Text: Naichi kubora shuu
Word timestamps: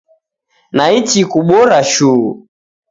Naichi 0.75 1.21
kubora 1.31 1.79
shuu 1.91 2.27